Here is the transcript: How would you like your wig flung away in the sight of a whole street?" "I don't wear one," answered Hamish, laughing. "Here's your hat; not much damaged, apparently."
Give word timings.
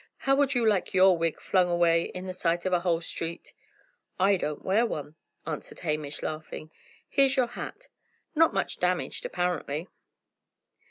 How 0.17 0.35
would 0.35 0.55
you 0.55 0.67
like 0.67 0.95
your 0.95 1.15
wig 1.15 1.39
flung 1.39 1.69
away 1.69 2.05
in 2.05 2.25
the 2.25 2.33
sight 2.33 2.65
of 2.65 2.73
a 2.73 2.79
whole 2.79 3.01
street?" 3.01 3.53
"I 4.19 4.35
don't 4.35 4.65
wear 4.65 4.83
one," 4.83 5.13
answered 5.45 5.81
Hamish, 5.81 6.23
laughing. 6.23 6.71
"Here's 7.07 7.37
your 7.37 7.45
hat; 7.45 7.87
not 8.33 8.51
much 8.51 8.79
damaged, 8.79 9.25
apparently." 9.27 9.89